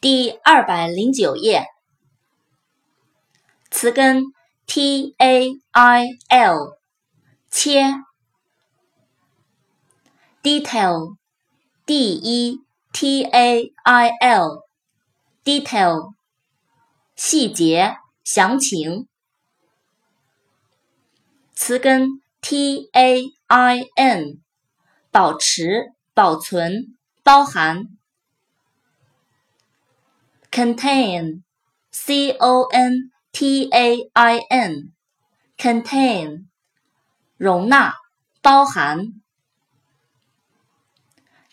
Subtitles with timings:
[0.00, 1.66] 第二百零九页，
[3.68, 4.26] 词根
[4.64, 6.78] t a i l
[7.50, 7.82] 切
[10.40, 11.16] ，detail
[11.84, 12.60] d e
[12.92, 14.62] t a i l
[15.42, 16.14] detail
[17.16, 19.08] 细节详情，
[21.54, 24.40] 词根 t a i n
[25.10, 27.97] 保持保存包含。
[30.51, 31.43] contain,
[31.91, 34.93] c o n t a i n,
[35.57, 36.45] contain，
[37.37, 37.93] 容纳，
[38.41, 39.21] 包含。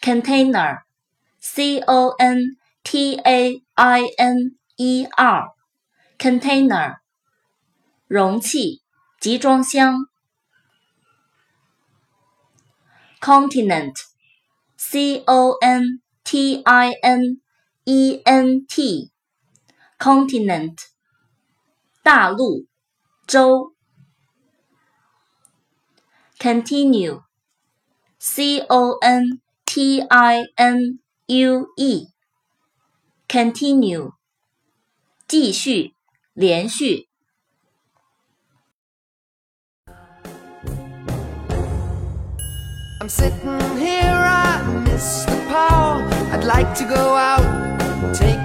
[0.00, 0.82] container,
[1.38, 5.48] c o n t a i n e r,
[6.18, 6.96] container，
[8.06, 8.82] 容器，
[9.20, 10.10] 集装箱。
[13.20, 13.94] continent,
[14.76, 17.40] c o n t i n
[17.84, 19.10] E N T
[19.98, 20.76] continent
[22.02, 22.66] 大陆
[23.26, 23.74] 洲
[26.38, 27.22] continue
[28.18, 32.08] C O N T I N U E
[33.28, 34.12] continue
[35.26, 35.94] 继续
[36.34, 37.10] 连续
[43.00, 46.06] I'm sitting here, I miss the power.
[46.32, 47.53] I'd like to go out